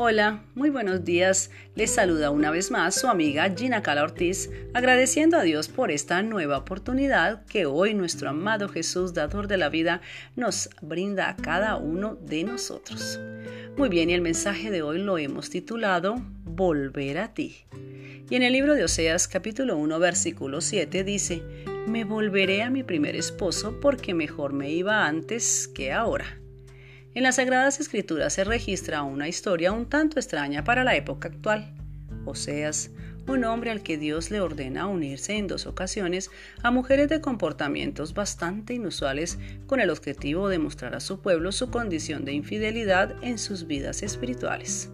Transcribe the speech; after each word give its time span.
Hola, 0.00 0.44
muy 0.54 0.70
buenos 0.70 1.04
días. 1.04 1.50
Les 1.74 1.90
saluda 1.90 2.30
una 2.30 2.52
vez 2.52 2.70
más 2.70 2.94
su 2.94 3.08
amiga 3.08 3.52
Gina 3.52 3.82
Cala 3.82 4.04
Ortiz, 4.04 4.48
agradeciendo 4.72 5.36
a 5.36 5.42
Dios 5.42 5.66
por 5.66 5.90
esta 5.90 6.22
nueva 6.22 6.56
oportunidad 6.56 7.44
que 7.46 7.66
hoy 7.66 7.94
nuestro 7.94 8.30
amado 8.30 8.68
Jesús, 8.68 9.12
dador 9.12 9.48
de 9.48 9.56
la 9.56 9.70
vida, 9.70 10.00
nos 10.36 10.70
brinda 10.82 11.28
a 11.28 11.34
cada 11.34 11.74
uno 11.78 12.14
de 12.14 12.44
nosotros. 12.44 13.18
Muy 13.76 13.88
bien, 13.88 14.08
y 14.08 14.14
el 14.14 14.20
mensaje 14.20 14.70
de 14.70 14.82
hoy 14.82 15.02
lo 15.02 15.18
hemos 15.18 15.50
titulado 15.50 16.22
Volver 16.44 17.18
a 17.18 17.34
ti. 17.34 17.64
Y 18.30 18.36
en 18.36 18.44
el 18.44 18.52
libro 18.52 18.74
de 18.74 18.84
Oseas 18.84 19.26
capítulo 19.26 19.76
1 19.78 19.98
versículo 19.98 20.60
7 20.60 21.02
dice, 21.02 21.42
Me 21.88 22.04
volveré 22.04 22.62
a 22.62 22.70
mi 22.70 22.84
primer 22.84 23.16
esposo 23.16 23.80
porque 23.80 24.14
mejor 24.14 24.52
me 24.52 24.70
iba 24.70 25.08
antes 25.08 25.66
que 25.66 25.92
ahora. 25.92 26.38
En 27.14 27.22
las 27.22 27.36
Sagradas 27.36 27.80
Escrituras 27.80 28.34
se 28.34 28.44
registra 28.44 29.02
una 29.02 29.28
historia 29.28 29.72
un 29.72 29.86
tanto 29.86 30.18
extraña 30.18 30.62
para 30.62 30.84
la 30.84 30.94
época 30.94 31.28
actual. 31.28 31.74
Oseas, 32.26 32.90
un 33.26 33.44
hombre 33.44 33.70
al 33.70 33.82
que 33.82 33.96
Dios 33.96 34.30
le 34.30 34.40
ordena 34.40 34.86
unirse 34.86 35.36
en 35.36 35.46
dos 35.46 35.66
ocasiones 35.66 36.30
a 36.62 36.70
mujeres 36.70 37.08
de 37.08 37.20
comportamientos 37.20 38.12
bastante 38.12 38.74
inusuales 38.74 39.38
con 39.66 39.80
el 39.80 39.90
objetivo 39.90 40.48
de 40.48 40.58
mostrar 40.58 40.94
a 40.94 41.00
su 41.00 41.20
pueblo 41.20 41.50
su 41.50 41.70
condición 41.70 42.24
de 42.24 42.34
infidelidad 42.34 43.14
en 43.22 43.38
sus 43.38 43.66
vidas 43.66 44.02
espirituales. 44.02 44.90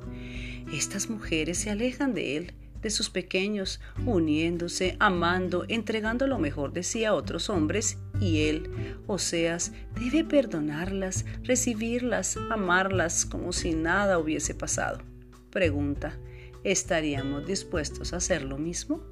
Estas 0.72 1.10
mujeres 1.10 1.58
se 1.58 1.70
alejan 1.70 2.14
de 2.14 2.36
él 2.36 2.54
de 2.84 2.90
sus 2.90 3.08
pequeños, 3.08 3.80
uniéndose, 4.04 4.96
amando, 5.00 5.64
entregando 5.68 6.26
lo 6.26 6.38
mejor 6.38 6.72
de 6.74 6.82
sí 6.82 7.04
a 7.06 7.14
otros 7.14 7.48
hombres, 7.48 7.98
y 8.24 8.48
él, 8.48 8.70
Oseas, 9.06 9.72
debe 10.00 10.24
perdonarlas, 10.24 11.26
recibirlas, 11.42 12.38
amarlas 12.50 13.26
como 13.26 13.52
si 13.52 13.74
nada 13.74 14.18
hubiese 14.18 14.54
pasado. 14.54 15.02
Pregunta, 15.50 16.18
¿estaríamos 16.64 17.46
dispuestos 17.46 18.12
a 18.12 18.16
hacer 18.16 18.42
lo 18.42 18.56
mismo? 18.56 19.02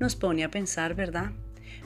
Nos 0.00 0.16
pone 0.16 0.42
a 0.42 0.50
pensar, 0.50 0.94
¿verdad? 0.94 1.32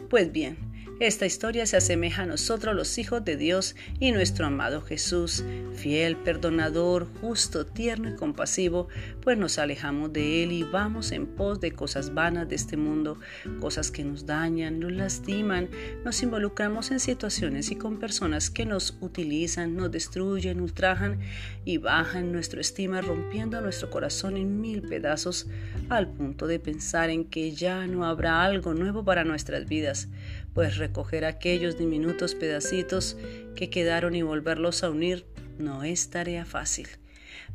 Pues 0.09 0.31
bien, 0.31 0.57
esta 0.99 1.27
historia 1.27 1.67
se 1.67 1.77
asemeja 1.77 2.23
a 2.23 2.27
nosotros 2.27 2.75
los 2.75 2.97
hijos 2.97 3.23
de 3.23 3.37
Dios 3.37 3.77
y 4.01 4.13
nuestro 4.13 4.47
amado 4.47 4.81
Jesús, 4.81 5.45
fiel, 5.75 6.17
perdonador, 6.17 7.07
justo, 7.21 7.67
tierno 7.67 8.09
y 8.09 8.15
compasivo, 8.15 8.89
pues 9.21 9.37
nos 9.37 9.59
alejamos 9.59 10.13
de 10.15 10.43
Él 10.43 10.53
y 10.53 10.63
vamos 10.63 11.13
en 11.13 11.27
pos 11.27 11.61
de 11.61 11.73
cosas 11.73 12.15
vanas 12.15 12.49
de 12.49 12.55
este 12.55 12.79
mundo, 12.79 13.19
cosas 13.61 13.91
que 13.91 14.05
nos 14.05 14.25
dañan, 14.25 14.81
nos 14.81 14.91
lastiman, 14.93 15.69
nos 16.03 16.23
involucramos 16.23 16.91
en 16.91 17.01
situaciones 17.01 17.71
y 17.71 17.77
con 17.77 17.99
personas 17.99 18.49
que 18.49 18.65
nos 18.65 18.97
utilizan, 19.03 19.77
nos 19.77 19.91
destruyen, 19.91 20.63
ultrajan 20.63 21.21
y 21.67 21.77
bajan 21.77 22.33
nuestra 22.33 22.63
estima, 22.63 23.03
rompiendo 23.03 23.61
nuestro 23.61 23.91
corazón 23.91 24.39
en 24.39 24.63
mil 24.63 24.81
pedazos, 24.81 25.47
al 25.91 26.09
punto 26.09 26.47
de 26.47 26.59
pensar 26.59 27.11
en 27.11 27.27
que 27.27 27.53
ya 27.53 27.87
no 27.87 28.07
habrá 28.07 28.45
algo 28.45 28.73
nuevo 28.73 29.05
para 29.05 29.25
nuestras 29.25 29.67
vidas 29.67 30.09
pues 30.57 30.79
recoger 30.79 31.27
aquellos 31.27 31.77
diminutos 31.77 32.35
pedacitos 32.35 33.19
que 33.55 33.69
quedaron 33.69 34.15
y 34.15 34.23
volverlos 34.23 34.83
a 34.83 34.89
unir 34.89 35.27
no 35.59 35.85
es 35.85 36.09
tarea 36.09 36.47
fácil. 36.47 36.89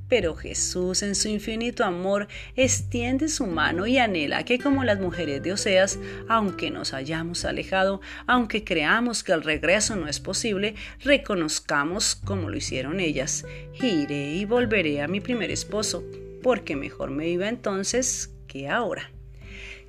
Pero 0.07 0.35
Jesús 0.35 1.01
en 1.01 1.15
su 1.15 1.27
infinito 1.27 1.83
amor 1.83 2.27
extiende 2.55 3.27
su 3.27 3.47
mano 3.47 3.87
y 3.87 3.97
anhela 3.97 4.45
que 4.45 4.59
como 4.59 4.83
las 4.83 4.99
mujeres 4.99 5.41
de 5.41 5.53
Oseas, 5.53 5.97
aunque 6.29 6.69
nos 6.69 6.93
hayamos 6.93 7.43
alejado, 7.43 8.01
aunque 8.27 8.63
creamos 8.63 9.23
que 9.23 9.31
el 9.31 9.41
regreso 9.41 9.95
no 9.95 10.07
es 10.07 10.19
posible, 10.19 10.75
reconozcamos 10.99 12.13
como 12.13 12.51
lo 12.51 12.57
hicieron 12.57 12.99
ellas. 12.99 13.47
Iré 13.81 14.35
y 14.35 14.45
volveré 14.45 15.01
a 15.01 15.07
mi 15.07 15.21
primer 15.21 15.49
esposo, 15.49 16.03
porque 16.43 16.75
mejor 16.75 17.09
me 17.09 17.27
iba 17.29 17.49
entonces 17.49 18.35
que 18.47 18.69
ahora. 18.69 19.09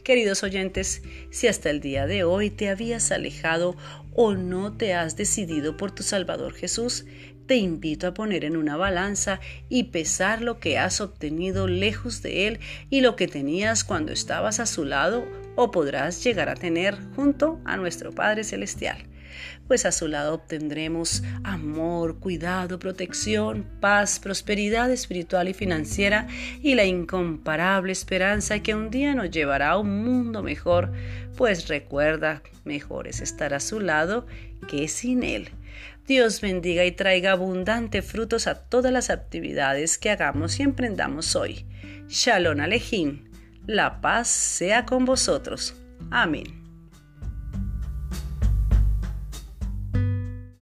Queridos 0.05 0.43
oyentes, 0.43 1.01
si 1.31 1.47
hasta 1.47 1.71
el 1.71 1.81
día 1.81 2.09
de 2.09 2.25
hoy 2.25 2.51
te 2.51 2.69
habías 2.69 3.13
alejado 3.13 3.77
o 4.13 4.35
no 4.35 4.77
te 4.77 4.95
has 4.95 5.17
decidido 5.17 5.77
por 5.77 5.93
tu 5.93 6.03
Salvador 6.03 6.55
Jesús, 6.55 7.05
te 7.47 7.55
invito 7.55 8.09
a 8.09 8.15
poner 8.15 8.45
en 8.45 8.57
una 8.57 8.77
balanza 8.77 9.39
y 9.69 9.85
pesar 9.85 10.43
lo 10.43 10.59
que 10.59 10.77
has 10.77 11.01
obtenido 11.01 11.69
lejos 11.69 12.21
de 12.21 12.49
Él 12.49 12.61
y 12.91 13.01
lo 13.01 13.15
que 13.15 13.29
tenías 13.29 13.85
cuando 13.85 14.11
estabas 14.11 14.59
a 14.59 14.67
su 14.67 14.85
lado 14.85 15.25
o 15.55 15.71
podrás 15.71 16.25
llegar 16.25 16.49
a 16.49 16.57
tener 16.57 16.97
junto 17.15 17.61
a 17.65 17.77
nuestro 17.77 18.13
Padre 18.13 18.43
Celestial 18.43 19.12
pues 19.67 19.87
a 19.87 19.93
su 19.93 20.09
lado 20.09 20.35
obtendremos 20.35 21.23
amor, 21.45 22.19
cuidado, 22.19 22.79
protección, 22.79 23.67
paz, 23.81 24.19
prosperidad 24.19 24.91
espiritual 24.91 25.49
y 25.49 25.55
financiera 25.55 26.27
y 26.63 26.75
la 26.75 26.85
incomparable 26.85 27.93
esperanza 27.93 28.61
que 28.61 28.75
un 28.75 28.91
día 28.91 29.15
nos 29.15 29.31
llevará 29.31 29.71
a 29.71 29.79
un 29.79 30.05
mundo 30.05 30.43
mejor, 30.43 30.93
pues 31.37 31.69
recuerda, 31.69 32.43
mejor 32.65 33.09
es 33.09 33.21
estar 33.21 33.55
a 33.55 33.61
su 33.61 33.81
lado 33.81 34.27
que 34.69 34.89
sin 34.89 35.23
él. 35.23 35.51
Dios 36.07 36.41
bendiga 36.41 36.85
y 36.85 36.93
traiga 36.93 37.33
abundante 37.33 38.03
frutos 38.03 38.47
a 38.47 38.57
todas 38.57 38.93
las 38.93 39.09
actividades 39.09 39.99
que 39.99 40.11
hagamos 40.11 40.59
y 40.59 40.63
emprendamos 40.63 41.37
hoy. 41.37 41.65
Shalom 42.09 42.61
Alejim. 42.61 43.25
La 43.67 44.01
paz 44.01 44.29
sea 44.29 44.85
con 44.85 45.05
vosotros. 45.05 45.75
Amén. 46.11 46.62